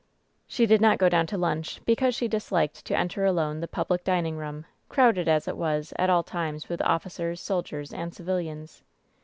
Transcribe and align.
She 0.47 0.65
did 0.65 0.81
not 0.81 0.97
go 0.97 1.09
down 1.09 1.27
to 1.27 1.37
lunch 1.37 1.79
because 1.85 2.15
she 2.15 2.27
disliked 2.27 2.85
to 2.85 2.97
enter 2.97 3.23
alone 3.23 3.59
the 3.59 3.67
public 3.67 4.03
dining 4.03 4.35
room, 4.35 4.65
crowded 4.89 5.27
as 5.27 5.47
it 5.47 5.55
was 5.57 5.93
at 5.99 6.09
all 6.09 6.23
times 6.23 6.67
with 6.67 6.81
officers, 6.81 7.39
soldiers 7.39 7.93
and 7.93 8.11
civilians. 8.11 8.81